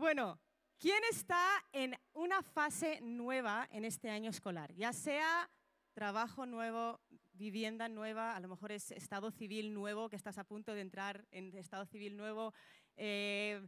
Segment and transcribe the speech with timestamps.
[0.00, 0.40] Bueno,
[0.78, 4.72] ¿quién está en una fase nueva en este año escolar?
[4.72, 5.50] Ya sea
[5.92, 7.02] trabajo nuevo,
[7.34, 11.26] vivienda nueva, a lo mejor es estado civil nuevo, que estás a punto de entrar
[11.32, 12.54] en estado civil nuevo,
[12.96, 13.60] eh,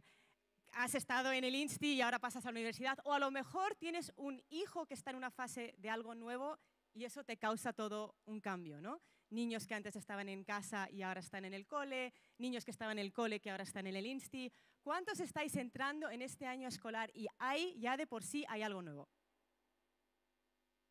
[0.71, 3.75] has estado en el Insti y ahora pasas a la universidad, o a lo mejor
[3.75, 6.57] tienes un hijo que está en una fase de algo nuevo
[6.95, 9.03] y eso te causa todo un cambio, ¿no?
[9.33, 12.99] Niños que antes estaban en casa y ahora están en el cole, niños que estaban
[12.99, 14.51] en el cole que ahora están en el Insti.
[14.83, 18.83] ¿Cuántos estáis entrando en este año escolar y hay ya de por sí hay algo
[18.83, 19.09] nuevo?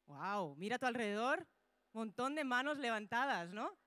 [0.06, 1.46] Wow, mira a tu alrededor,
[1.92, 3.78] montón de manos levantadas, ¿no?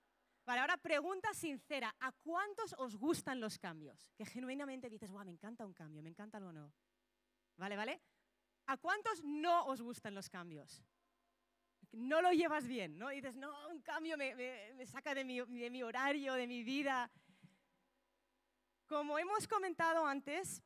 [0.45, 4.07] Vale, ahora pregunta sincera, ¿a cuántos os gustan los cambios?
[4.15, 6.73] Que genuinamente dices, wow, me encanta un cambio, me encanta algo nuevo.
[7.57, 8.01] ¿Vale, vale?
[8.67, 10.81] ¿A cuántos no os gustan los cambios?
[11.95, 13.07] No lo llevas bien, ¿no?
[13.07, 17.09] Dices, no, un cambio me, saca de mi, horario, de mi vida.
[18.85, 20.61] Como hemos comentado antes,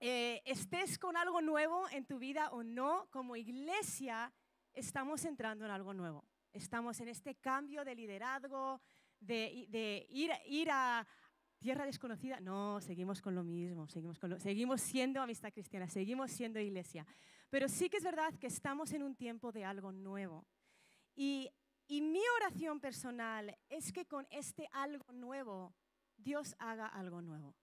[0.00, 4.32] eh, estés con algo nuevo en tu vida o no, como iglesia
[4.72, 6.24] estamos entrando en algo nuevo.
[6.54, 8.80] Estamos en este cambio de liderazgo,
[9.20, 11.06] de, ir, a
[11.58, 12.40] tierra desconocida.
[12.40, 17.06] No, seguimos con lo mismo, seguimos, seguimos siendo amistad cristiana, seguimos siendo iglesia.
[17.50, 20.46] Pero sí que es verdad que estamos en un tiempo de algo nuevo.
[21.14, 21.50] Y,
[21.88, 25.74] mi oración personal es que con este algo nuevo,
[26.18, 27.56] Dios haga algo nuevo.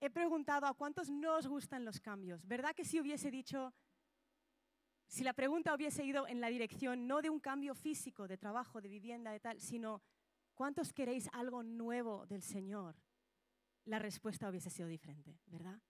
[0.00, 2.44] He preguntado a cuántos no os gustan los cambios.
[2.44, 3.72] ¿Verdad que si hubiese dicho,
[5.06, 8.80] si la pregunta hubiese ido en la dirección no de un cambio físico, de trabajo,
[8.80, 10.02] de vivienda, de tal, sino
[10.54, 12.96] ¿cuántos queréis algo nuevo del Señor?
[13.84, 15.80] La respuesta hubiese sido diferente, ¿verdad?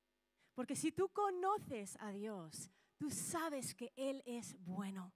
[0.57, 5.13] Porque si tú conoces a Dios, tú sabes que Él es bueno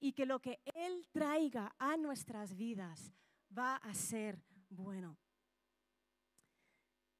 [0.00, 3.12] y que lo que Él traiga a nuestras vidas
[3.56, 5.16] va a ser bueno.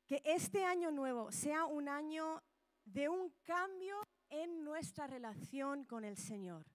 [0.04, 2.42] Que este año nuevo sea un año
[2.84, 3.96] de un cambio
[4.28, 6.66] en nuestra relación con el Señor.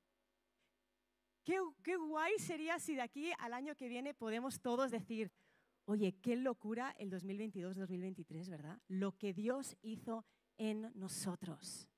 [1.43, 5.29] Qué, guay sería si de aquí al año que viene podemos todos decir,
[5.85, 8.81] oye, qué locura el 2022-2023, ¿verdad?
[8.87, 10.25] Lo que Dios hizo
[10.57, 11.89] en nosotros.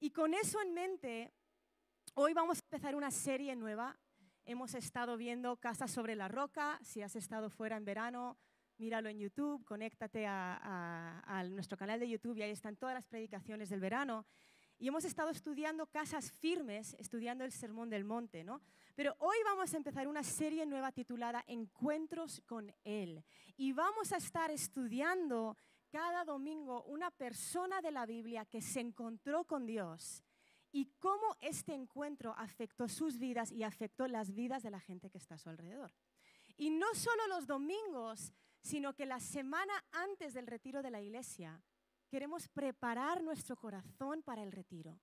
[0.00, 1.32] Y con eso en mente,
[2.14, 3.98] hoy vamos a empezar una serie nueva.
[4.44, 6.78] Hemos estado viendo Casa sobre la Roca.
[6.82, 8.36] Si has estado fuera en verano,
[8.76, 13.70] míralo en YouTube, conéctate a, nuestro canal de YouTube y ahí están todas las predicaciones
[13.70, 14.26] del verano.
[14.78, 18.60] Y hemos estado estudiando casas firmes, estudiando el Sermón del Monte, ¿no?
[18.94, 23.24] Pero hoy vamos a empezar una serie nueva titulada Encuentros con Él.
[23.56, 25.56] Y vamos a estar estudiando
[25.94, 30.24] cada domingo una persona de la Biblia que se encontró con Dios
[30.72, 35.18] y cómo este encuentro afectó sus vidas y afectó las vidas de la gente que
[35.18, 35.92] está a su alrededor.
[36.56, 41.62] Y no solo los domingos, sino que la semana antes del retiro de la iglesia
[42.08, 44.98] queremos preparar nuestro corazón para el retiro.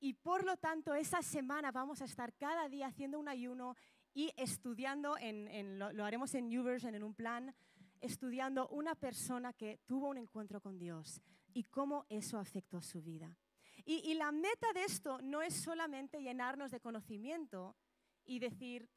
[0.00, 3.76] Y por lo tanto, esa semana vamos a estar cada día haciendo un ayuno
[4.14, 5.16] y estudiando,
[5.92, 7.54] lo, haremos en YouVersion, en un plan,
[8.00, 11.20] estudiando una persona que tuvo un encuentro con Dios
[11.52, 13.36] y cómo eso afectó su vida.
[13.84, 17.74] y la meta de esto no es solamente llenarnos de conocimiento
[18.26, 18.90] y decir,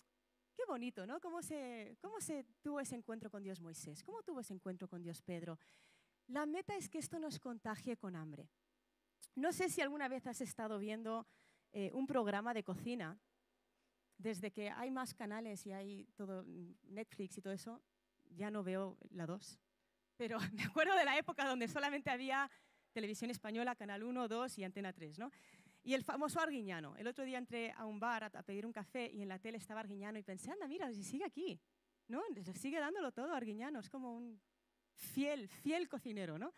[0.56, 1.20] Qué bonito, ¿no?
[1.20, 4.04] ¿Cómo se, ¿Cómo se tuvo ese encuentro con Dios Moisés?
[4.04, 5.58] ¿Cómo tuvo ese encuentro con Dios Pedro?
[6.28, 8.50] La meta es que esto nos contagie con hambre.
[9.36, 11.26] No sé si alguna vez has estado viendo
[11.72, 13.18] eh, un programa de cocina.
[14.18, 16.44] Desde que hay más canales y hay todo
[16.84, 17.82] Netflix y todo eso,
[18.36, 19.60] ya no veo la 2.
[20.18, 22.50] Pero me acuerdo de la época donde solamente había
[22.92, 25.32] televisión española, Canal 1, 2 y Antena 3, ¿no?
[25.84, 26.96] Y el famoso Arguiñano.
[26.98, 29.58] El otro día entré a un bar a, pedir un café y en la tele
[29.58, 31.60] estaba Arguiñano y pensé, anda, mira, si sigue aquí.
[32.08, 32.22] ¿no?
[32.54, 33.80] Sigue dándolo todo Arguiñano.
[33.80, 34.40] Es como un
[34.94, 36.54] fiel, fiel cocinero, ¿no?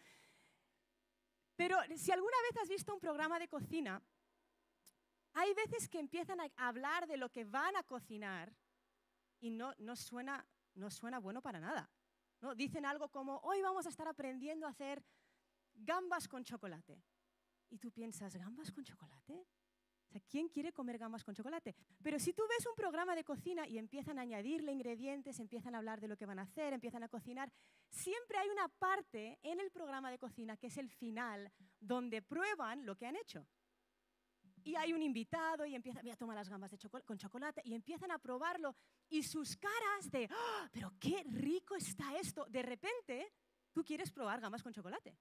[1.55, 4.01] Pero si alguna vez has visto un programa de cocina,
[5.33, 8.53] hay veces que empiezan a hablar de lo que van a cocinar
[9.39, 10.45] y no, no, suena,
[10.75, 11.89] no suena bueno para nada.
[12.41, 12.55] ¿no?
[12.55, 15.03] Dicen algo como, hoy vamos a estar aprendiendo a hacer
[15.73, 17.01] gambas con chocolate.
[17.69, 19.47] Y tú piensas, ¿gambas con chocolate?
[20.21, 21.75] ¿quién quiere comer gambas con chocolate?
[22.01, 25.79] Pero si tú ves un programa de cocina y empiezan a añadirle ingredientes, empiezan a
[25.79, 27.51] hablar de lo que van a hacer, empiezan a cocinar,
[27.89, 32.85] siempre hay una parte en el programa de cocina que es el final, donde prueban
[32.85, 33.47] lo que han hecho.
[34.63, 38.11] Y hay un invitado y empieza, a tomar las gambas de con chocolate y empiezan
[38.11, 38.75] a probarlo
[39.09, 40.69] y sus caras de, ¡Ah!
[40.71, 42.45] pero qué rico está esto.
[42.45, 43.33] De repente,
[43.73, 45.17] tú quieres probar gambas con chocolate.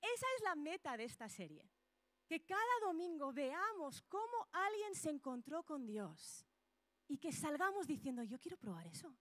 [0.00, 1.70] Esa es la meta de esta serie.
[2.26, 6.44] Que cada domingo veamos cómo alguien se encontró con Dios
[7.06, 9.14] y que salgamos diciendo, yo quiero probar eso.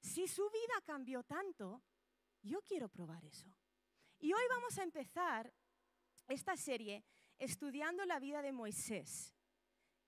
[0.00, 1.82] Si su vida cambió tanto,
[2.42, 3.46] yo quiero probar eso.
[4.18, 5.52] Y hoy vamos a empezar
[6.28, 7.04] esta serie
[7.38, 9.34] estudiando la vida de Moisés.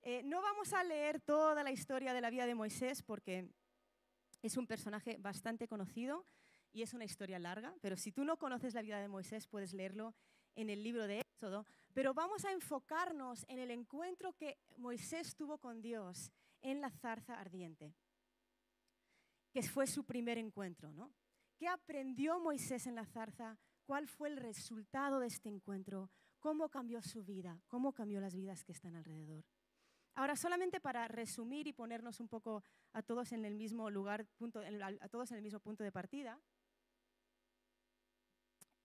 [0.03, 3.51] Eh, no vamos a leer toda la historia de la vida de Moisés porque
[4.43, 6.27] es un personaje bastante conocido
[6.73, 9.73] y es una historia larga, pero si tú no conoces la vida de Moisés puedes
[9.73, 10.15] leerlo
[10.57, 11.67] en el libro de Éxodo.
[11.93, 16.33] Pero vamos a enfocarnos en el encuentro que Moisés tuvo con Dios
[16.63, 17.95] en la zarza ardiente,
[19.53, 21.13] que fue su primer encuentro, ¿no?
[21.57, 23.59] ¿Qué aprendió Moisés en la zarza?
[23.85, 26.11] ¿Cuál fue el resultado de este encuentro?
[26.47, 27.61] ¿Cómo cambió su vida?
[27.67, 29.45] ¿Cómo cambió las vidas que están alrededor?
[30.15, 32.63] Ahora, solamente para resumir y ponernos un poco
[32.93, 34.29] a todos en el mismo lugar,
[35.01, 36.41] a todos en el mismo punto de partida,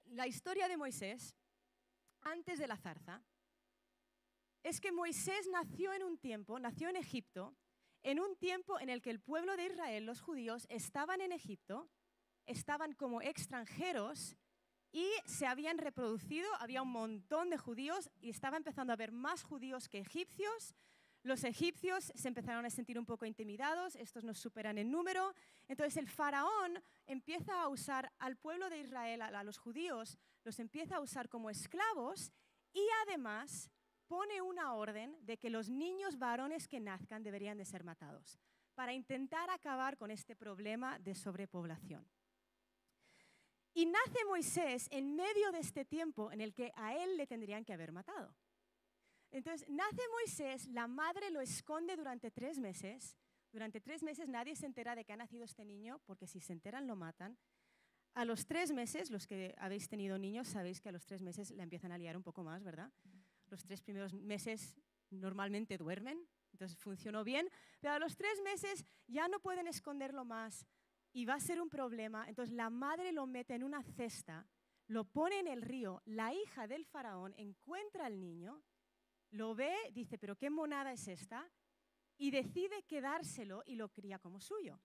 [0.05, 1.35] la historia de Moisés,
[2.21, 3.21] antes de la zarza,
[4.63, 7.55] es que Moisés nació en un tiempo, nació en Egipto,
[8.01, 11.91] en un tiempo en el que el pueblo de Israel, los judíos, estaban en Egipto,
[12.47, 14.35] estaban como extranjeros
[14.91, 19.43] y se habían reproducido, había un montón de judíos y estaba empezando a haber más
[19.43, 20.75] judíos que egipcios,
[21.23, 25.35] los egipcios se empezaron a sentir un poco intimidados, estos nos superan en número.
[25.67, 30.95] Entonces el faraón empieza a usar al pueblo de Israel, a los judíos, los empieza
[30.95, 32.31] a usar como esclavos
[32.73, 33.69] y además
[34.07, 38.39] pone una orden de que los niños varones que nazcan deberían de ser matados
[38.73, 42.07] para intentar acabar con este problema de sobrepoblación.
[43.73, 47.63] Y nace Moisés en medio de este tiempo en el que a él le tendrían
[47.63, 48.35] que haber matado.
[49.31, 53.17] Entonces, nace Moisés, la madre lo esconde durante tres meses.
[53.51, 56.53] Durante tres meses nadie se entera de que ha nacido este niño, porque si se
[56.53, 57.37] enteran lo matan.
[58.13, 61.51] A los tres meses, los que habéis tenido niños sabéis que a los tres meses
[61.51, 62.91] la empiezan a liar un poco más, ¿verdad?
[63.47, 64.75] Los tres primeros meses
[65.09, 70.65] normalmente duermen, entonces funcionó bien, pero a los tres meses ya no pueden esconderlo más
[71.13, 72.27] y va a ser un problema.
[72.27, 74.47] Entonces la madre lo mete en una cesta,
[74.87, 78.61] lo pone en el río, la hija del faraón encuentra al niño
[79.31, 81.49] lo ve, dice, pero qué monada es esta,
[82.17, 84.79] y decide quedárselo y lo cría como suyo.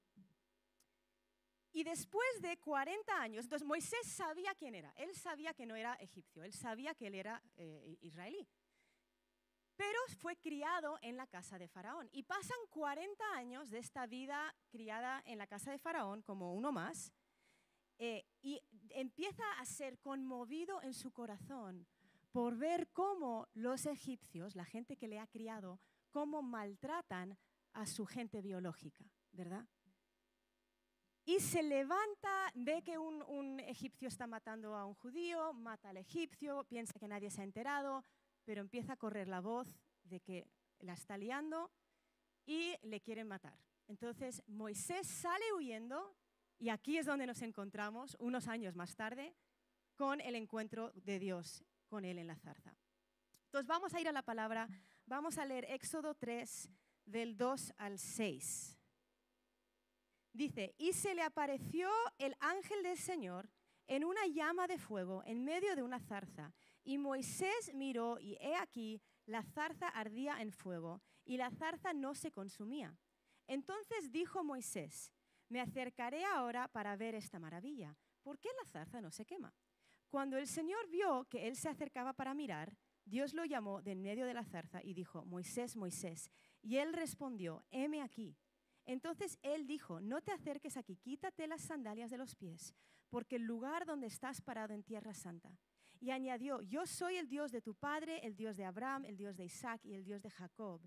[1.72, 5.94] Y después de 40 años, entonces Moisés sabía quién era, él sabía que no era
[5.94, 8.48] egipcio, él sabía que él era eh, israelí,
[9.76, 12.08] pero fue criado en la casa de Faraón.
[12.12, 16.72] Y pasan 40 años de esta vida criada en la casa de Faraón como uno
[16.72, 17.12] más,
[17.98, 21.86] eh, y empieza a ser conmovido en su corazón
[22.30, 25.80] por ver cómo los egipcios, la gente que le ha criado,
[26.10, 27.38] cómo maltratan
[27.72, 29.66] a su gente biológica, ¿verdad?
[31.24, 36.64] Y se levanta, ve que un, egipcio está matando a un judío, mata al egipcio,
[36.64, 38.04] piensa que nadie se ha enterado,
[38.46, 39.68] pero empieza a correr la voz
[40.04, 40.48] de que
[40.78, 41.70] la está liando
[42.46, 43.58] y le quieren matar.
[43.88, 46.16] Entonces Moisés sale huyendo
[46.58, 49.34] y aquí es donde nos encontramos unos años más tarde
[49.96, 52.74] con el encuentro de Dios con él en la zarza.
[53.46, 54.68] Entonces vamos a ir a la palabra,
[55.06, 56.70] vamos a leer Éxodo 3
[57.04, 58.78] del 2 al 6.
[60.32, 63.48] Dice, y se le apareció el ángel del Señor
[63.86, 66.52] en una llama de fuego en medio de una zarza.
[66.86, 72.14] Y Moisés miró y he aquí, la zarza ardía en fuego y la zarza no
[72.14, 72.96] se consumía.
[73.48, 75.12] Entonces dijo Moisés,
[75.48, 77.96] me acercaré ahora para ver esta maravilla.
[78.22, 79.52] ¿Por qué la zarza no se quema?
[80.08, 84.02] Cuando el Señor vio que él se acercaba para mirar, Dios lo llamó de en
[84.02, 86.30] medio de la zarza y dijo, Moisés, Moisés.
[86.62, 88.36] Y él respondió, heme aquí.
[88.84, 92.76] Entonces él dijo, no te acerques aquí, quítate las sandalias de los pies,
[93.10, 95.58] porque el lugar donde estás parado en tierra santa.
[96.00, 99.36] Y añadió, yo soy el Dios de tu padre, el Dios de Abraham, el Dios
[99.36, 100.80] de Isaac y el Dios de Jacob.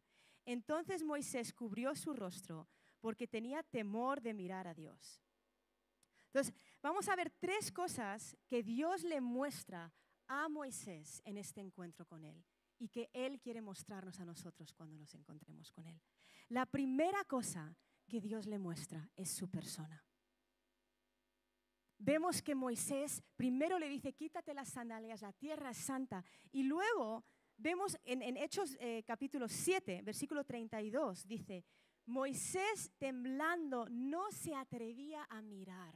[0.45, 2.67] Entonces Moisés cubrió su rostro
[2.99, 5.21] porque tenía temor de mirar a Dios.
[6.25, 9.91] Entonces, vamos a ver tres cosas que Dios le muestra
[10.27, 12.45] a Moisés en este encuentro con él
[12.77, 16.01] y que Él quiere mostrarnos a nosotros cuando nos encontremos con Él.
[16.47, 17.75] La primera cosa
[18.07, 20.03] que Dios le muestra es su persona.
[22.01, 26.23] Vemos que Moisés primero le dice, quítate las sandalias, la tierra es santa.
[26.49, 27.25] Y luego
[27.57, 31.65] vemos en, Hechos eh, capítulo 7, versículo 32, dice,
[32.05, 35.93] Moisés temblando no se atrevía a mirar.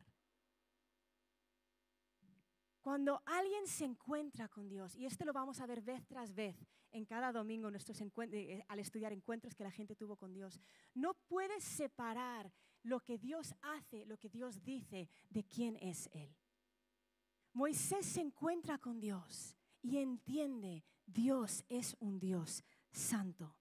[2.82, 6.58] Cuando alguien se encuentra con Dios, y esto lo vamos a ver vez tras vez
[6.92, 10.60] en cada domingo nuestros eh, al estudiar encuentros que la gente tuvo con Dios,
[10.94, 12.52] no puedes separar
[12.84, 16.36] lo que Dios hace, lo que Dios dice, de quién es Él.
[17.54, 23.56] Moisés se encuentra con Dios y entiende, Dios es un Dios santo.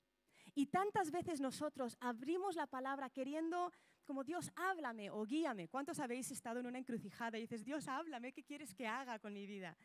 [0.55, 3.73] Y tantas veces nosotros abrimos la palabra queriendo
[4.05, 5.69] como, Dios, háblame o guíame.
[5.69, 9.33] ¿Cuántos habéis estado en una encrucijada y dices, Dios, háblame, ¿qué quieres que haga con
[9.33, 9.77] mi vida?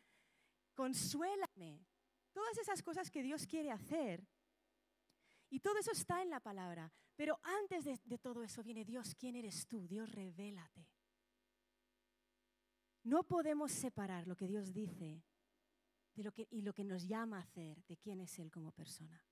[0.74, 1.86] Consuélame.
[2.32, 4.26] Todas esas cosas que Dios quiere hacer.
[5.50, 6.92] Y todo eso está en la palabra.
[7.16, 9.86] Pero antes de, de todo eso viene Dios, ¿quién eres tú?
[9.86, 10.88] Dios, revélate.
[13.04, 15.22] No podemos separar lo que Dios dice
[16.14, 18.72] de lo que, y lo que nos llama a hacer de quién es Él como
[18.72, 19.24] persona.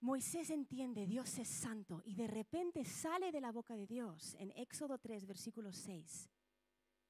[0.00, 4.52] Moisés entiende, Dios es santo, y de repente sale de la boca de Dios en
[4.52, 6.30] Éxodo 3, versículo 6,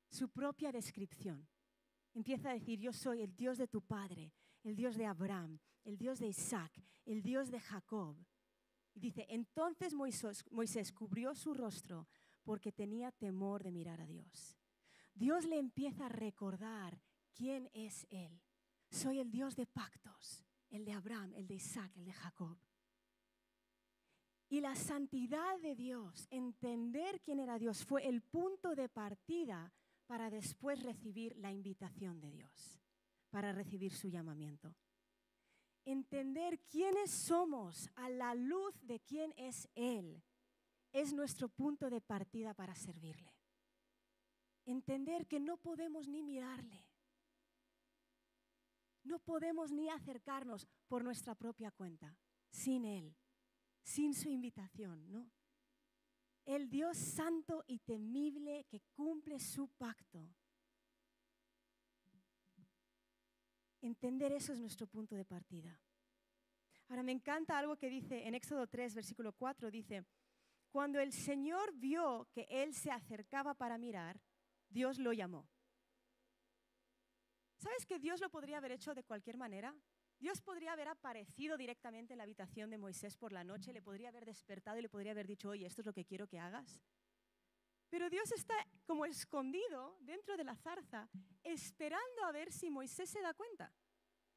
[0.08, 1.46] su propia descripción.
[2.14, 4.32] Empieza a decir, yo soy el Dios de tu padre,
[4.62, 6.72] el Dios de Abraham, el Dios de Isaac,
[7.04, 8.16] el Dios de Jacob.
[8.92, 12.08] Y dice, entonces Moisés, cubrió su rostro
[12.42, 14.58] porque tenía temor de mirar a Dios.
[15.14, 17.00] Dios le empieza a recordar
[17.34, 18.42] quién es Él.
[18.90, 22.58] Soy el Dios de pactos, el de Abraham, el de Isaac, el de Jacob.
[24.48, 29.72] Y la santidad de Dios, entender quién era Dios, fue el punto de partida
[30.06, 32.80] para después recibir la invitación de Dios,
[33.30, 34.74] para recibir su llamamiento.
[35.86, 40.20] Entender quiénes somos a la luz de quién es Él
[40.92, 43.32] es nuestro punto de partida para servirle.
[44.64, 46.84] Entender que no podemos ni mirarle.
[49.04, 52.18] No podemos ni acercarnos por nuestra propia cuenta,
[52.50, 53.14] sin Él,
[53.84, 55.30] sin su invitación, ¿no?
[56.44, 60.34] El Dios santo y temible que cumple su pacto.
[63.86, 65.80] Entender eso es nuestro punto de partida.
[66.88, 70.04] Ahora me encanta algo que dice en Éxodo 3, versículo 4, dice,
[70.72, 74.20] cuando el Señor vio que él se acercaba para mirar,
[74.68, 75.48] Dios lo llamó.
[77.58, 79.72] ¿Sabes que Dios lo podría haber hecho de cualquier manera?
[80.18, 84.08] Dios podría haber aparecido directamente en la habitación de Moisés por la noche, le podría
[84.08, 86.82] haber despertado y le podría haber dicho, oye, esto es lo que quiero que hagas.
[87.88, 91.08] Pero Dios está como escondido dentro de la zarza,
[91.42, 93.72] esperando a ver si Moisés se da cuenta.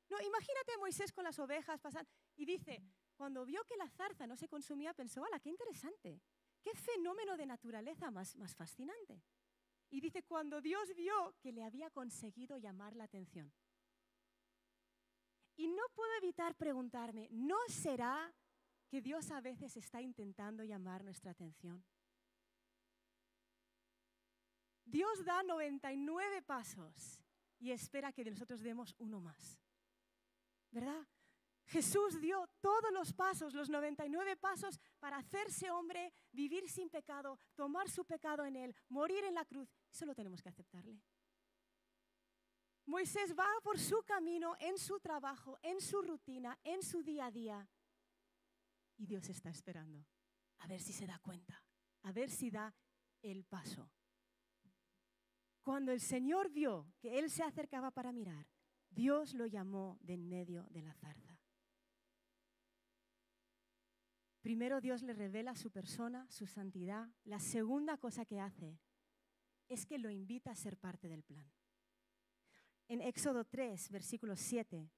[0.10, 2.82] No, imagínate a Moisés con las ovejas pasando y dice,
[3.16, 6.22] cuando vio que la zarza no se consumía, pensó, ¡hala, qué interesante!
[6.62, 9.22] ¡Qué fenómeno de naturaleza más, más fascinante!
[9.90, 13.52] Y dice, cuando Dios vio que le había conseguido llamar la atención.
[15.56, 18.34] Y no puedo evitar preguntarme, ¿no será
[18.88, 21.84] que Dios a veces está intentando llamar nuestra atención?
[24.90, 27.22] Dios da 99 pasos
[27.60, 29.60] y espera que nosotros demos uno más.
[30.72, 31.08] ¿Verdad?
[31.66, 37.90] Jesús dio todos los pasos, los 99 pasos para hacerse hombre, vivir sin pecado, tomar
[37.90, 39.70] su pecado en él, morir en la cruz.
[39.92, 41.00] Solo tenemos que aceptarle.
[42.88, 47.32] Moisés va por su camino, en su trabajo, en su rutina, en su día a
[47.32, 47.70] día.
[48.98, 50.08] Y Dios está esperando
[50.58, 51.64] a ver si se da cuenta,
[52.02, 52.74] a ver si da
[53.22, 53.92] el paso.
[55.70, 58.48] Cuando el Señor vio que él se acercaba para mirar,
[58.90, 61.40] Dios lo llamó de en medio de la zarza.
[64.42, 67.08] Primero Dios le revela su persona, su santidad.
[67.24, 68.80] La segunda cosa que hace
[69.68, 71.48] es que lo invita a ser parte del plan.
[72.88, 74.90] En Éxodo 3, versículo 7,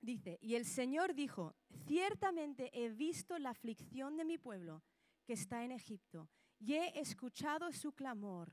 [0.00, 1.54] dice, y el Señor dijo,
[1.86, 4.82] ciertamente he visto la aflicción de mi pueblo
[5.24, 8.52] que está en Egipto y he escuchado su clamor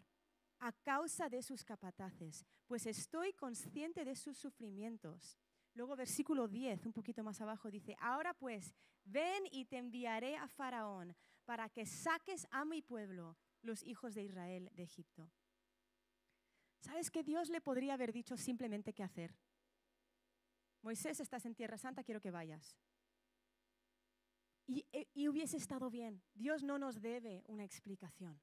[0.59, 5.37] a causa de sus capataces, pues estoy consciente de sus sufrimientos
[5.75, 10.47] Luego versículo 10, un poquito más abajo, dice, ahora pues, ven y te enviaré a
[10.47, 15.29] Faraón para que saques a mi pueblo, los hijos de Israel, de Egipto.
[16.79, 19.35] ¿Sabes que Dios le podría haber dicho simplemente qué hacer?
[20.81, 22.77] Moisés, estás en Tierra Santa, quiero que vayas.
[24.67, 26.21] Y, e, y, hubiese estado bien.
[26.33, 28.39] Dios no nos debe una explicación.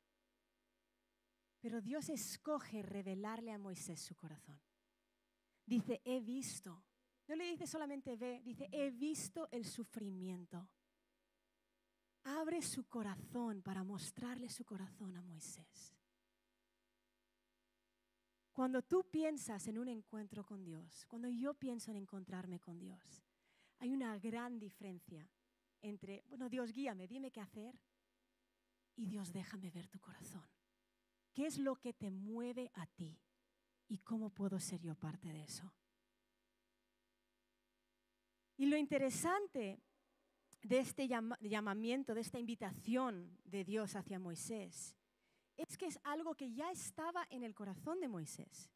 [1.60, 4.60] Pero Dios escoge revelarle a Moisés su corazón.
[5.66, 6.84] Dice, he visto
[7.28, 10.68] no le dice solamente ve, dice, he visto el sufrimiento.
[12.24, 15.96] Abre su corazón para mostrarle su corazón a Moisés.
[18.52, 23.24] Cuando tú piensas en un encuentro con Dios, cuando yo pienso en encontrarme con Dios,
[23.78, 25.28] hay una gran diferencia
[25.82, 27.78] entre, bueno, Dios guíame, dime qué hacer,
[28.96, 30.46] y Dios déjame ver tu corazón.
[31.32, 33.18] ¿Qué es lo que te mueve a ti?
[33.88, 35.72] ¿Y cómo puedo ser yo parte de eso?
[38.56, 39.82] Y lo interesante
[40.62, 44.94] de este llamamiento, de esta invitación de Dios hacia Moisés,
[45.56, 48.70] es que es algo que ya estaba en el corazón de Moisés.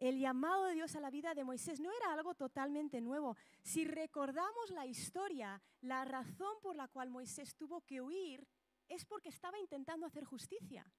[0.00, 3.36] El llamado de Dios a la vida de Moisés no era algo totalmente nuevo.
[3.62, 8.48] Si recordamos la historia, la razón por la cual Moisés tuvo que huir
[8.88, 10.90] es porque estaba intentando hacer justicia.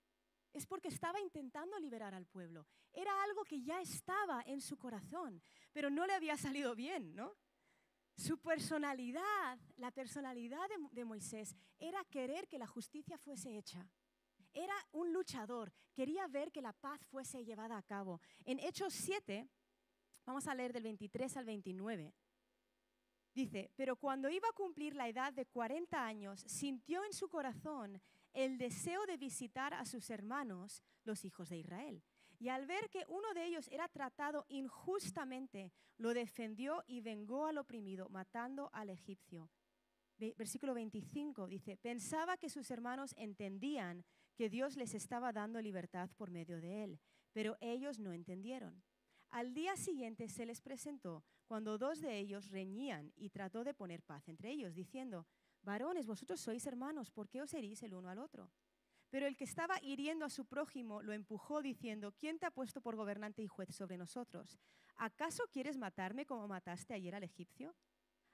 [0.53, 2.67] Es porque estaba intentando liberar al pueblo.
[2.93, 5.41] Era algo que ya estaba en su corazón,
[5.73, 7.35] pero no le había salido bien, ¿no?
[8.15, 13.89] Su personalidad, la personalidad de, Moisés, era querer que la justicia fuese hecha.
[14.53, 18.19] Era un luchador, quería ver que la paz fuese llevada a cabo.
[18.45, 19.47] En Hechos 7,
[20.25, 22.13] vamos a leer del 23 al 29,
[23.33, 28.01] dice, pero cuando iba a cumplir la edad de 40 años, sintió en su corazón
[28.33, 32.03] el deseo de visitar a sus hermanos, los hijos de Israel.
[32.39, 37.59] Y al ver que uno de ellos era tratado injustamente, lo defendió y vengó al
[37.59, 39.49] oprimido, matando al egipcio.
[40.17, 44.05] Versículo 25 dice, pensaba que sus hermanos entendían
[44.41, 46.99] que Dios les estaba dando libertad por medio de él,
[47.31, 48.81] pero ellos no entendieron.
[49.29, 54.01] Al día siguiente se les presentó cuando dos de ellos reñían y trató de poner
[54.01, 55.27] paz entre ellos, diciendo,
[55.61, 58.49] varones, vosotros sois hermanos, ¿por qué os herís el uno al otro?
[59.11, 62.81] Pero el que estaba hiriendo a su prójimo lo empujó diciendo, ¿quién te ha puesto
[62.81, 64.57] por gobernante y juez sobre nosotros?
[64.95, 67.75] ¿Acaso quieres matarme como mataste ayer al egipcio?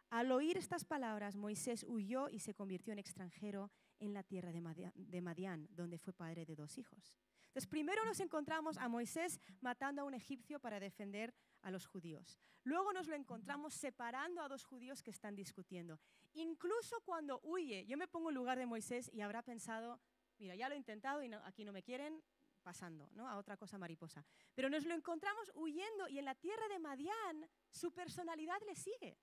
[0.10, 5.22] Al oír estas palabras, Moisés huyó y se convirtió en extranjero en la tierra de
[5.22, 7.14] Madián, donde fue padre de dos hijos.
[7.48, 12.38] Entonces, primero nos encontramos a Moisés matando a un egipcio para defender a los judíos.
[12.64, 16.00] Luego nos lo encontramos separando a dos judíos que están discutiendo.
[16.34, 20.00] Incluso cuando huye, yo me pongo en lugar de Moisés y habrá pensado,
[20.38, 22.22] mira, ya lo he intentado y aquí no me quieren,
[22.62, 23.28] pasando ¿no?
[23.28, 24.26] a otra cosa mariposa.
[24.54, 29.18] Pero nos lo encontramos huyendo y en la tierra de Madián su personalidad le sigue.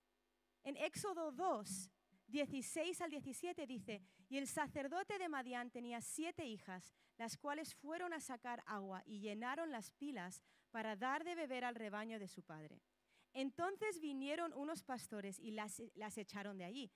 [0.63, 1.91] En Éxodo 2,
[2.27, 8.13] 16 al 17 dice, y el sacerdote de Madián tenía siete hijas, las cuales fueron
[8.13, 12.43] a sacar agua y llenaron las pilas para dar de beber al rebaño de su
[12.43, 12.83] padre.
[13.33, 16.91] Entonces vinieron unos pastores y las, las echaron de allí.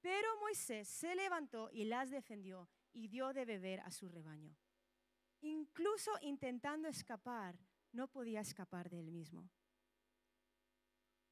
[0.00, 4.54] Pero Moisés se levantó y las defendió y dio de beber a su rebaño.
[5.40, 7.58] Incluso intentando escapar,
[7.92, 9.48] no podía escapar de él mismo.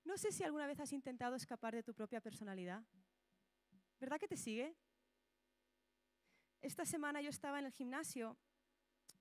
[0.04, 2.84] No sé si alguna vez has intentado escapar de tu propia personalidad.
[4.02, 4.74] ¿Verdad que te sigue?
[6.60, 8.36] Esta semana yo estaba en el gimnasio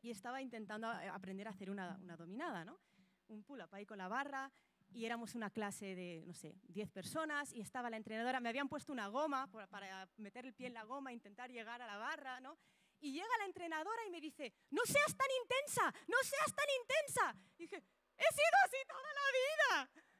[0.01, 2.79] y estaba intentando aprender a hacer una, dominada, ¿no?
[3.27, 4.51] Un pull-up ahí con la barra
[4.91, 8.67] y éramos una clase de, no sé, 10 personas y estaba la entrenadora, me habían
[8.67, 12.39] puesto una goma para meter el pie en la goma, intentar llegar a la barra,
[12.39, 12.57] ¿no?
[13.01, 17.35] Y llega la entrenadora y me dice, no seas tan intensa, no seas tan intensa.
[17.59, 17.83] Y dije,
[18.17, 20.10] he sido así toda la vida.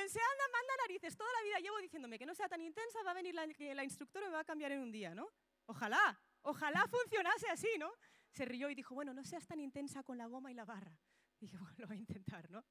[0.00, 3.10] Pensé, anda, manda narices, toda la vida llevo diciéndome que no sea tan intensa, va
[3.10, 5.28] a venir la, la instructora me va a cambiar en un día, ¿no?
[5.66, 7.92] Ojalá, ojalá funcionase así, ¿no?
[8.30, 10.98] Se rió y dijo, bueno, no seas tan intensa con la goma y la barra.
[11.38, 12.64] Y dije, bueno, lo voy a intentar, ¿no?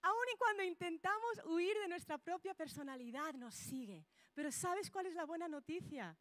[0.00, 4.06] Aún y cuando intentamos huir de nuestra propia personalidad, nos sigue.
[4.32, 6.16] Pero ¿sabes cuál es la buena noticia?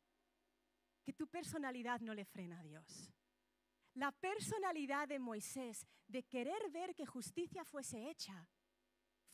[1.06, 3.14] Que tu personalidad no le frena a Dios.
[3.94, 8.46] La personalidad de Moisés, de querer ver que justicia fuese hecha,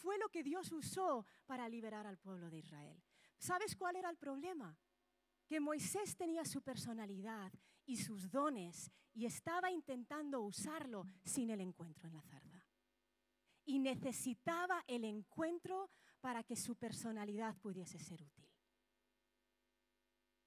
[0.01, 3.01] fue lo que Dios usó para liberar al pueblo de Israel.
[3.37, 4.77] ¿Sabes cuál era el problema?
[5.47, 7.51] Que Moisés tenía su personalidad
[7.85, 12.65] y sus dones y estaba intentando usarlo sin el encuentro en la zarza.
[13.63, 18.47] Y necesitaba el encuentro para que su personalidad pudiese ser útil.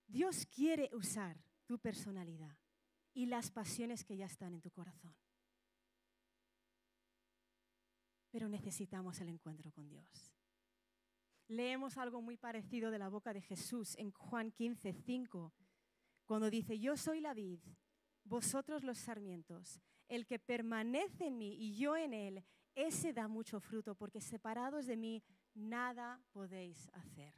[0.06, 1.36] Dios quiere usar
[1.66, 2.56] tu personalidad
[3.12, 5.14] y las pasiones que ya están en tu corazón
[8.34, 10.34] pero necesitamos el encuentro con Dios.
[11.46, 15.54] Leemos algo muy parecido de la boca de Jesús en Juan 15, 5,
[16.26, 17.60] cuando dice, yo soy la vid,
[18.24, 22.44] vosotros los sarmientos, el que permanece en mí y yo en él,
[22.74, 25.22] ese da mucho fruto, porque separados de mí
[25.54, 27.34] nada podéis hacer.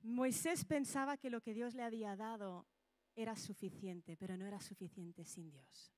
[0.00, 2.66] Moisés pensaba que lo que Dios le había dado
[3.14, 5.92] era suficiente, pero no era suficiente sin Dios.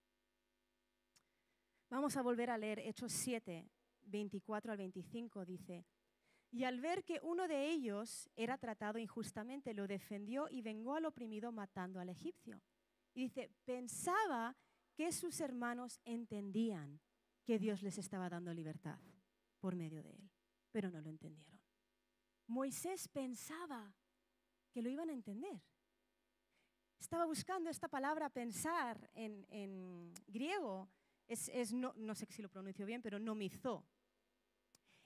[1.94, 3.70] Vamos a volver a leer Hechos 7,
[4.06, 5.86] 24 al 25, dice,
[6.50, 11.04] y al ver que uno de ellos era tratado injustamente, lo defendió y vengó al
[11.04, 12.60] oprimido matando al egipcio.
[13.14, 14.56] Y dice, pensaba
[14.96, 16.98] que sus hermanos entendían
[17.44, 18.98] que Dios les estaba dando libertad
[19.60, 20.30] por medio de él,
[20.72, 21.60] pero no lo entendieron.
[22.48, 23.94] Moisés pensaba
[24.72, 25.62] que lo iban a entender.
[26.98, 30.90] Estaba buscando esta palabra pensar en, en griego
[31.26, 33.86] es, no, sé si lo pronuncio bien, pero nomizó.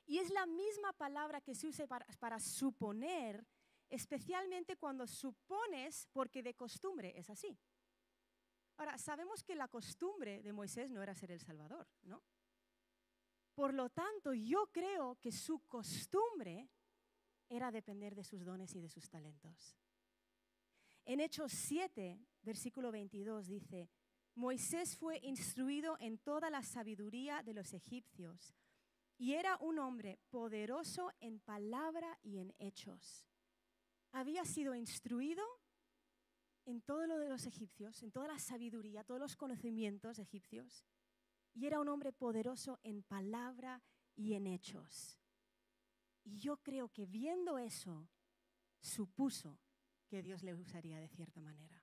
[0.07, 3.47] Y es la misma palabra que se usa para, para suponer,
[3.89, 7.59] especialmente cuando supones porque de costumbre es así.
[8.79, 12.23] Ahora, sabemos que la costumbre de Moisés no era ser el Salvador, ¿no?
[13.55, 16.71] Por lo tanto, yo creo que su costumbre
[17.49, 19.77] era depender de sus dones y de sus talentos.
[21.05, 23.91] En Hechos 7, versículo 22 dice,
[24.39, 28.55] Moisés fue instruido en toda la sabiduría de los egipcios
[29.19, 33.27] y era un hombre poderoso en palabra y en hechos.
[34.13, 35.45] Había sido instruido
[36.67, 40.85] en todo lo de los egipcios, en toda la sabiduría, todos los conocimientos egipcios,
[41.53, 43.83] y era un hombre poderoso en palabra
[44.15, 45.19] y en hechos.
[46.23, 48.09] Y yo creo que viendo eso,
[48.81, 49.59] supuso
[50.07, 51.78] que Dios le usaría de cierta manera.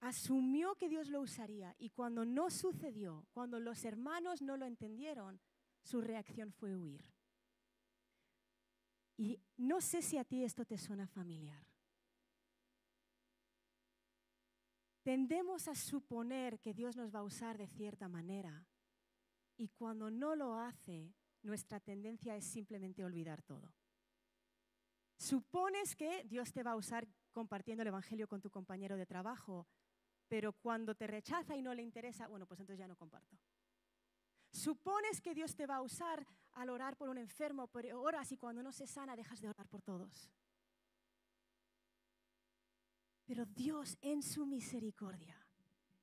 [0.00, 5.40] Asumió que Dios lo usaría y cuando no sucedió, cuando los hermanos no lo entendieron,
[5.82, 7.04] su reacción fue huir.
[9.16, 11.66] Y no sé si a ti esto te suena familiar.
[15.02, 18.66] Tendemos a suponer que Dios nos va a usar de cierta manera
[19.56, 23.72] y cuando no lo hace, nuestra tendencia es simplemente olvidar todo.
[25.16, 29.66] Supones que Dios te va a usar compartiendo el Evangelio con tu compañero de trabajo,
[30.28, 33.36] pero cuando te rechaza y no le interesa, bueno, pues entonces ya no comparto.
[34.50, 38.36] Supones que Dios te va a usar al orar por un enfermo por horas y
[38.36, 40.30] cuando no se sana dejas de orar por todos.
[43.24, 45.36] Pero Dios en su misericordia,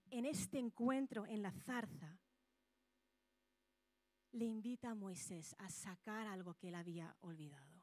[0.10, 2.20] en este encuentro en la zarza,
[4.32, 7.82] le invita a Moisés a sacar algo que él había olvidado,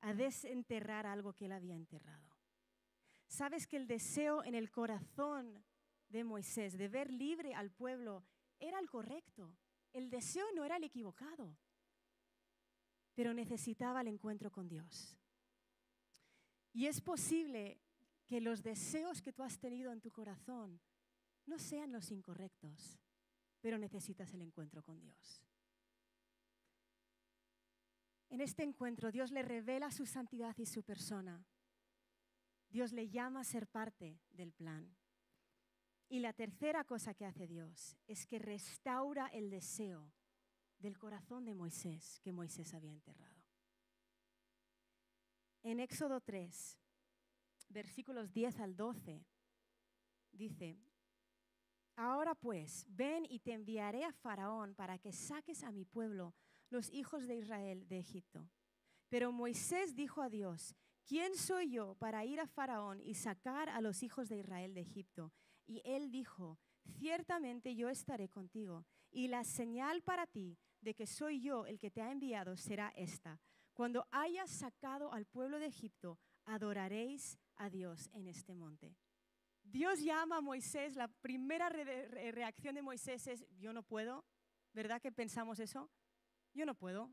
[0.00, 2.29] a desenterrar algo que él había enterrado.
[3.30, 5.64] Sabes que el deseo en el corazón
[6.10, 8.24] de Moisés de ver libre al pueblo
[8.58, 9.56] era el correcto.
[9.92, 11.56] El deseo no era el equivocado,
[13.14, 15.16] pero necesitaba el encuentro con Dios.
[16.74, 17.80] Y es posible
[18.26, 20.78] que los deseos que tú has tenido en tu corazón
[21.46, 23.00] no sean los incorrectos
[23.60, 25.42] pero necesitas el encuentro con Dios.
[28.30, 31.44] En este encuentro Dios le revela su santidad y su persona.
[32.70, 34.96] Dios le llama a ser parte del plan.
[36.08, 40.12] Y la tercera cosa que hace Dios es que restaura el deseo
[40.78, 43.40] del corazón de Moisés que Moisés había enterrado.
[45.62, 46.78] En Éxodo 3,
[47.68, 49.24] versículos 10 al 12,
[50.32, 50.78] dice,
[51.96, 56.34] Ahora pues, ven y te enviaré a Faraón para que saques a mi pueblo,
[56.70, 58.48] los hijos de Israel, de Egipto.
[59.10, 60.74] Pero Moisés dijo a Dios,
[61.10, 64.82] ¿quién soy yo para ir a Faraón y sacar a los hijos de Israel de
[64.82, 65.32] Egipto?
[65.66, 71.40] Y él dijo, ciertamente yo estaré contigo, y la señal para ti de que soy
[71.40, 73.40] yo el que te ha enviado será esta.
[73.72, 78.94] Cuando hayas sacado al pueblo de Egipto, adoraréis a Dios en este monte.
[79.64, 84.24] Dios llama a Moisés, la primera reacción de Moisés es, yo no puedo,
[84.72, 85.90] ¿verdad que pensamos eso?
[86.54, 87.10] Yo no puedo.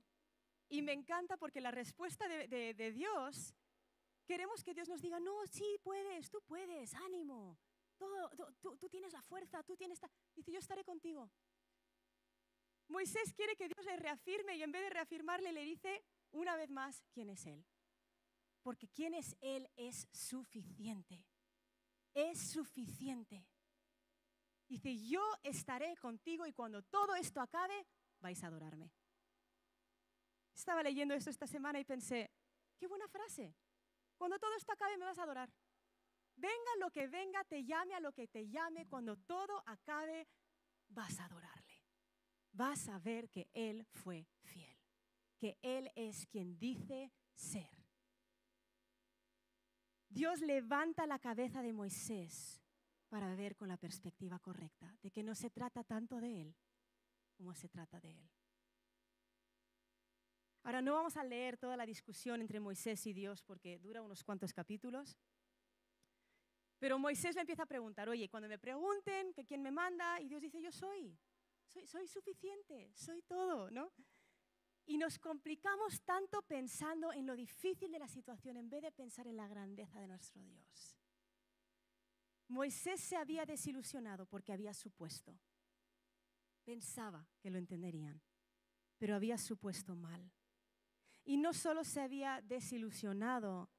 [0.69, 3.55] Y me encanta porque la respuesta de, Dios,
[4.27, 7.57] queremos que Dios nos diga, no, sí, puedes, tú puedes, ánimo,
[7.97, 9.99] tú, tú tienes la fuerza, tú tienes...
[10.35, 11.31] Dice, yo estaré contigo.
[12.89, 16.69] Moisés quiere que Dios le reafirme y en vez de reafirmarle le dice una vez
[16.69, 17.65] más quién es Él.
[18.61, 21.25] Porque quién es Él es suficiente
[22.17, 23.45] es suficiente.
[24.67, 27.85] Dice, yo estaré contigo y cuando todo esto acabe,
[28.19, 28.91] vais a adorarme.
[30.55, 32.31] Estaba leyendo esto esta semana y pensé,
[32.77, 33.53] qué buena frase.
[34.17, 35.51] Cuando todo esto acabe, me vas a adorar.
[36.35, 40.27] Venga lo que venga, te llame a lo que te llame, cuando todo acabe,
[40.89, 41.83] vas a adorarle.
[42.51, 44.77] Vas a ver que Él fue fiel,
[45.37, 47.69] que Él es quien dice ser.
[50.09, 52.61] Dios levanta la cabeza de Moisés
[53.09, 56.55] para ver con la perspectiva correcta, de que no se trata tanto de él
[57.35, 58.29] como se trata de él.
[60.67, 64.21] Ahora no vamos a leer toda la discusión entre Moisés y Dios porque dura unos
[64.21, 65.17] cuantos capítulos,
[66.77, 70.27] pero Moisés le empieza a preguntar, oye, cuando me pregunten que quién me manda, y
[70.27, 71.17] Dios dice, yo soy,
[71.63, 73.93] soy, soy suficiente, soy todo, ¿no?
[74.87, 79.25] Y nos complicamos tanto pensando en lo difícil de la situación en vez de pensar
[79.25, 80.97] en la grandeza de nuestro Dios.
[82.49, 85.39] Moisés se había desilusionado porque había supuesto.
[86.65, 88.21] Pensaba que lo entenderían,
[88.97, 90.29] pero había supuesto mal.
[91.27, 93.69] Y no solo se había desilusionado,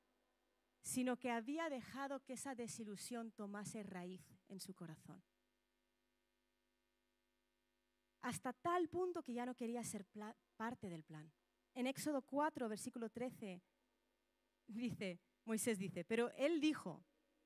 [0.83, 5.23] sino que había dejado que esa desilusión tomase raíz en su corazón.
[8.21, 10.05] Hasta tal punto que ya no quería ser
[10.59, 11.33] parte del plan.
[11.73, 13.63] En Éxodo 4, versículo 13,
[14.67, 17.03] dice, Moisés dice, pero él dijo,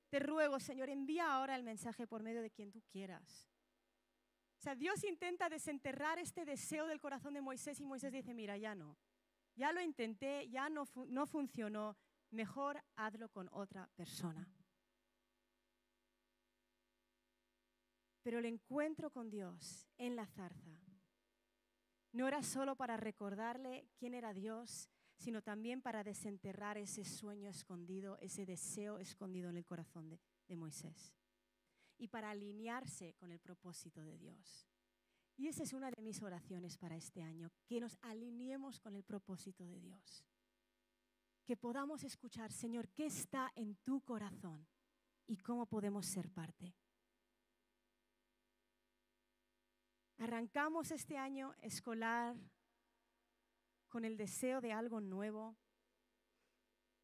[0.09, 3.49] te ruego, Señor, envía ahora el mensaje por medio de quien tú quieras.
[4.59, 8.57] O sea, Dios intenta desenterrar este deseo del corazón de Moisés y Moisés dice, mira,
[8.57, 8.99] ya no.
[9.55, 11.97] Ya lo intenté, ya no, no funcionó.
[12.31, 14.49] Mejor hazlo con otra persona.
[18.23, 20.79] Pero el encuentro con Dios en la zarza
[22.13, 28.19] no era solo para recordarle quién era Dios, sino también para desenterrar ese sueño escondido,
[28.21, 31.15] ese deseo escondido en el corazón de, de Moisés
[31.99, 34.72] y para alinearse con el propósito de Dios.
[35.37, 39.03] Y esa es una de mis oraciones para este año, que nos alineemos con el
[39.03, 40.25] propósito de Dios.
[41.45, 44.67] Que podamos escuchar, Señor, qué está en tu corazón
[45.27, 46.75] y cómo podemos ser parte.
[50.19, 52.37] Arrancamos este año escolar
[53.89, 55.57] con el deseo de algo nuevo,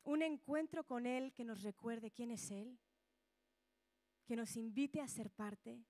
[0.04, 2.78] un encuentro con Él que nos recuerde quién es Él,
[4.24, 5.84] que nos invite a ser parte,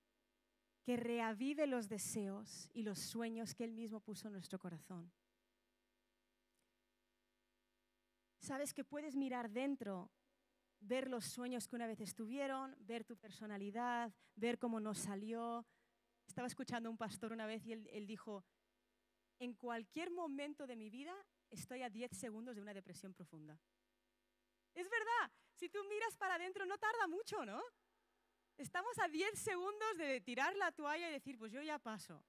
[0.83, 5.11] que reavive los deseos y los sueños que Él mismo puso en nuestro corazón.
[8.39, 10.09] Sabes que puedes mirar dentro,
[10.79, 15.67] ver los sueños que una vez estuvieron, ver tu personalidad, ver cómo nos salió,
[16.27, 18.45] estaba escuchando a un pastor una vez y él, dijo,
[19.39, 21.13] en cualquier momento de mi vida
[21.49, 23.59] estoy a 10 segundos de una depresión profunda.
[24.73, 27.61] Es verdad, si tú miras para adentro no tarda mucho, ¿no?
[28.59, 32.21] Estamos a 10 segundos de tirar la toalla y decir, pues yo ya paso.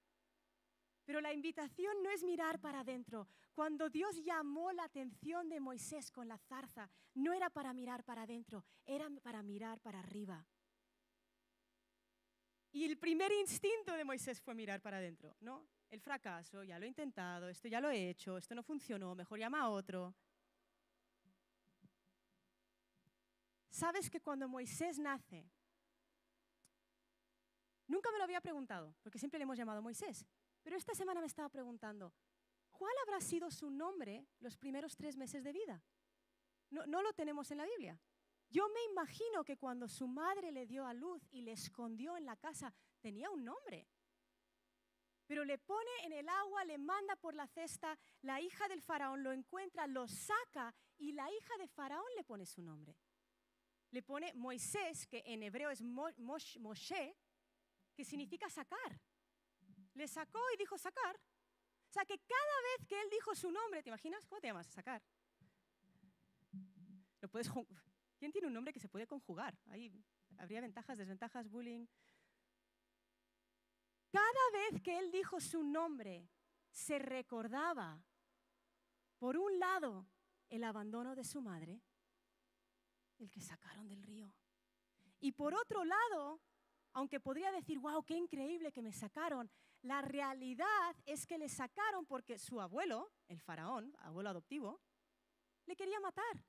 [1.05, 3.27] Pero la invitación no es mirar para adentro.
[3.53, 8.23] Cuando Dios llamó la atención de Moisés con la zarza, no era para mirar para
[8.23, 10.47] adentro, era para mirar para arriba.
[12.71, 15.67] Y el primer instinto de Moisés fue mirar para adentro, ¿no?
[15.91, 19.41] El fracaso, ya lo he intentado, esto ya lo he hecho, esto no funcionó, mejor
[19.41, 20.15] llama a otro.
[23.69, 25.51] ¿Sabes que cuando Moisés nace,
[27.91, 30.25] nunca me lo había preguntado, porque siempre le hemos llamado Moisés,
[30.63, 32.13] pero esta semana me estaba preguntando,
[32.71, 35.83] ¿cuál habrá sido su nombre los primeros tres meses de vida?
[36.71, 38.01] No, lo tenemos en la Biblia.
[38.49, 42.25] Yo me imagino que cuando su madre le dio a luz y le escondió en
[42.25, 43.89] la casa, tenía un nombre.
[45.27, 49.23] Pero le pone en el agua, le manda por la cesta, la hija del faraón
[49.23, 52.97] lo encuentra, lo saca y la hija de faraón le pone su nombre.
[53.91, 57.17] Le pone Moisés, que en hebreo es Moshe,
[58.01, 58.99] que significa sacar.
[59.93, 61.17] Le sacó y dijo sacar.
[61.17, 64.27] O sea que cada vez que él dijo su nombre, ¿te imaginas?
[64.27, 64.69] ¿Cómo te llamas?
[64.69, 65.03] Sacar.
[67.21, 67.51] Lo puedes
[68.19, 69.59] ¿Quién tiene un nombre que se puede conjugar?
[69.67, 69.93] Ahí
[70.39, 71.87] habría ventajas, desventajas, bullying.
[74.11, 76.27] Cada vez que él dijo su nombre,
[76.71, 78.03] se recordaba,
[79.19, 80.07] por un lado,
[80.49, 81.83] el abandono de su madre,
[83.19, 84.33] el que sacaron del río.
[85.21, 86.41] Y por otro lado,
[86.93, 89.51] aunque podría decir, wow, qué increíble que me sacaron,
[89.83, 94.81] la realidad es que le sacaron porque su abuelo, el faraón, abuelo adoptivo,
[95.67, 96.45] le quería matar.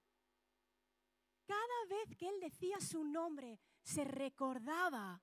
[1.46, 5.22] Cada vez que él decía su nombre, se recordaba,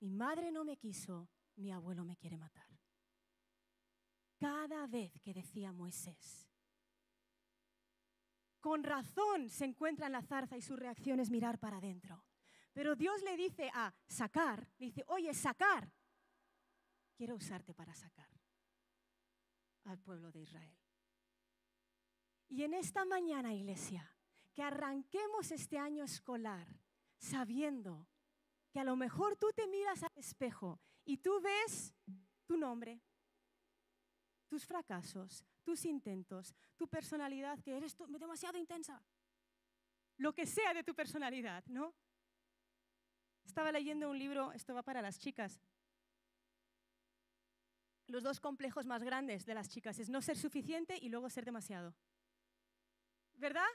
[0.00, 2.66] mi madre no me quiso, mi abuelo me quiere matar.
[4.38, 6.48] Cada vez que decía Moisés.
[8.60, 12.24] Con razón se encuentra en la zarza y su reacción es mirar para adentro.
[12.78, 15.92] Pero Dios le dice a sacar, le dice, oye, sacar,
[17.16, 18.30] quiero usarte para sacar
[19.86, 20.78] al pueblo de Israel.
[22.46, 24.08] Y en esta mañana, iglesia,
[24.52, 26.68] que arranquemos este año escolar
[27.16, 28.06] sabiendo
[28.70, 31.96] que a lo mejor tú te miras al espejo y tú ves
[32.46, 33.02] tu nombre,
[34.46, 39.04] tus fracasos, tus intentos, tu personalidad, que eres demasiado intensa.
[40.18, 41.92] Lo que sea de tu personalidad, ¿no?
[43.48, 45.58] Estaba leyendo un libro, esto va para las chicas.
[48.06, 51.46] Los dos complejos más grandes de las chicas es no ser suficiente y luego ser
[51.46, 51.94] demasiado.
[53.36, 53.70] ¿Verdad?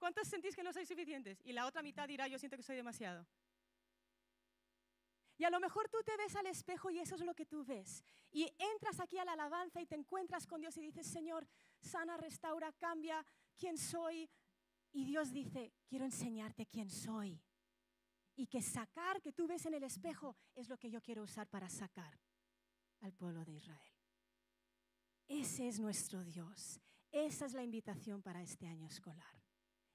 [0.00, 1.40] ¿Cuántos sentís que no sois suficientes?
[1.44, 3.24] Y la otra mitad dirá, yo siento que soy demasiado.
[5.38, 7.64] Y a lo mejor tú te ves al espejo y eso es lo que tú
[7.64, 8.04] ves.
[8.32, 11.46] Y entras aquí a la alabanza y te encuentras con Dios y dices, Señor,
[11.80, 13.24] sana, restaura, cambia
[13.56, 14.28] quién soy.
[14.90, 17.40] Y Dios dice, quiero enseñarte quién soy.
[18.36, 21.48] Y que sacar que tú ves en el espejo es lo que yo quiero usar
[21.48, 22.18] para sacar
[23.00, 23.92] al pueblo de Israel.
[25.28, 26.80] Ese es nuestro Dios.
[27.10, 29.42] Esa es la invitación para este año escolar.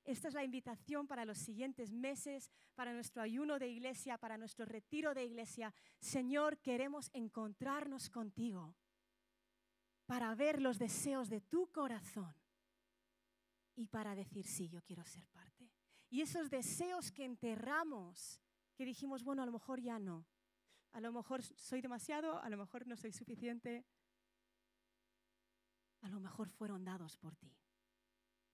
[0.03, 4.65] Esta es la invitación para los siguientes meses, para nuestro ayuno de iglesia, para nuestro
[4.65, 5.73] retiro de iglesia.
[5.99, 8.77] Señor, queremos encontrarnos contigo
[10.05, 12.33] para ver los deseos de tu corazón
[13.75, 15.56] y para decir, sí, yo quiero ser parte.
[16.09, 18.41] Y esos deseos que enterramos,
[18.75, 20.25] que dijimos, bueno, a lo mejor ya no,
[20.93, 23.85] a lo mejor soy demasiado, a lo mejor no soy suficiente,
[26.01, 27.55] a lo mejor fueron dados por ti.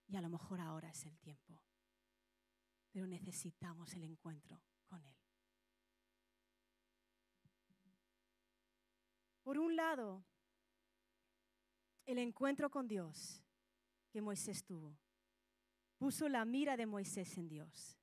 [0.07, 1.59] Y a lo mejor ahora es el tiempo,
[2.91, 5.15] pero necesitamos el encuentro con Él.
[9.43, 10.25] Por un lado,
[12.05, 13.43] el encuentro con Dios
[14.09, 14.97] que Moisés tuvo
[16.03, 17.97] puso la mira de Moisés en Dios.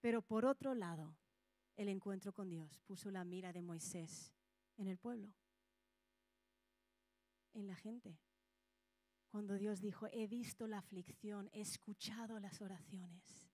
[0.00, 1.16] Pero por otro lado,
[1.76, 4.32] el encuentro con Dios puso la mira de Moisés
[4.76, 5.32] en el pueblo,
[7.54, 8.18] en la gente.
[9.28, 13.48] Cuando Dios dijo, he visto la aflicción, he escuchado las oraciones.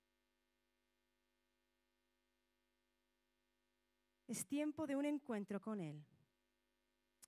[4.27, 6.03] Es tiempo de un encuentro con Él,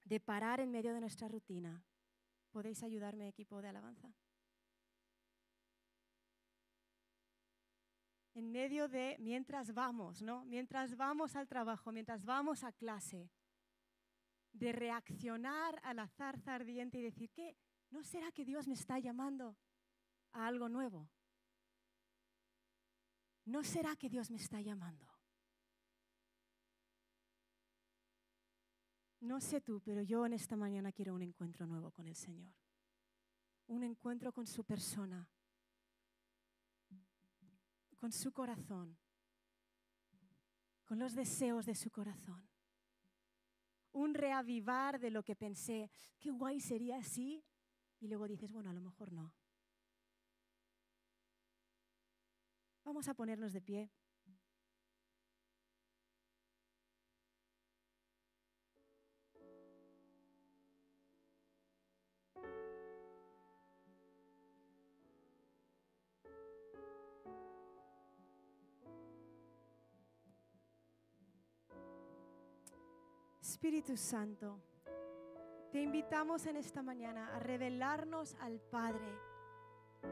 [0.06, 1.84] de parar en medio de nuestra rutina.
[2.52, 4.14] ¿Podéis ayudarme, equipo de alabanza?
[8.34, 10.44] En medio de mientras vamos, ¿no?
[10.44, 13.30] Mientras vamos al trabajo, mientras vamos a clase,
[14.52, 17.56] de reaccionar a la zarza ardiente y decir, ¿qué?
[17.90, 19.56] ¿No será que Dios me está llamando
[20.32, 21.08] a algo nuevo?
[23.44, 25.06] ¿No será que Dios me está llamando?
[29.20, 32.52] No sé tú, pero yo en esta mañana quiero un encuentro nuevo con el Señor.
[33.68, 35.28] Un encuentro con su persona
[38.04, 38.98] con su corazón,
[40.84, 42.46] con los deseos de su corazón.
[43.92, 47.42] Un reavivar de lo que pensé, qué guay sería así,
[48.00, 49.32] y luego dices, bueno, a lo mejor no.
[52.84, 53.90] Vamos a ponernos de pie.
[73.64, 74.60] Espíritu Santo,
[75.72, 79.18] te invitamos en esta mañana a revelarnos al Padre.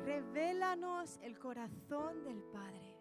[0.06, 2.96] Revélanos el corazón del Padre.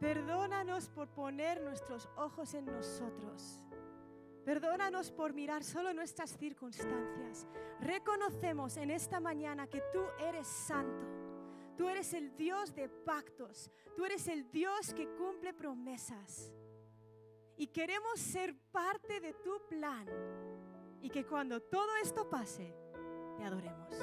[0.00, 3.62] Perdónanos por poner nuestros ojos en nosotros.
[4.44, 7.46] Perdónanos por mirar solo nuestras circunstancias.
[7.78, 11.06] Reconocemos en esta mañana que tú eres santo.
[11.76, 13.70] Tú eres el Dios de pactos.
[13.94, 16.52] Tú eres el Dios que cumple promesas
[17.56, 20.06] y queremos ser parte de tu plan
[21.00, 22.74] y que cuando todo esto pase,
[23.36, 23.94] te adoremos.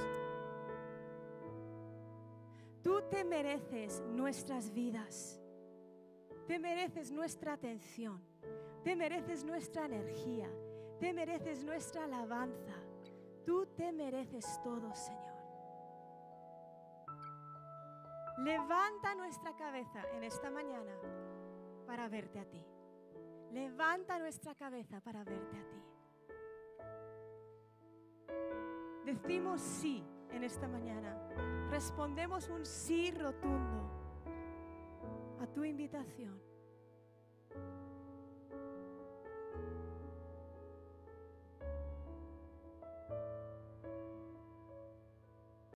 [2.82, 5.42] Tú te mereces nuestras vidas,
[6.48, 8.22] te mereces nuestra atención,
[8.84, 10.50] te mereces nuestra energía,
[11.00, 12.76] te mereces nuestra alabanza,
[13.46, 15.30] tú te mereces todo, Señor.
[18.40, 20.96] Levanta nuestra cabeza en esta mañana
[21.86, 22.66] para verte a ti.
[23.52, 25.80] Levanta nuestra cabeza para verte a ti.
[29.06, 31.18] Decimos sí en esta mañana.
[31.72, 33.90] Respondemos un sí rotundo
[35.42, 36.40] a tu invitación.